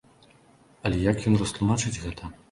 Але 0.89 0.97
як 1.11 1.21
ён 1.31 1.37
растлумачыць 1.41 2.01
гэта? 2.07 2.31